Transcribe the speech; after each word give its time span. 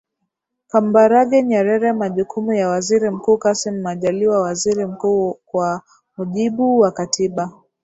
Kambarage 0.69 1.41
NyerereMajukumu 1.41 2.53
ya 2.53 2.69
Waziri 2.69 3.09
Mkuu 3.09 3.37
Kassim 3.37 3.81
Majaliwa 3.81 4.41
Waziri 4.41 4.85
Mkuu 4.85 5.37
kwa 5.45 5.81
mujibu 6.17 6.79
wa 6.79 6.91
Katiba 6.91 7.51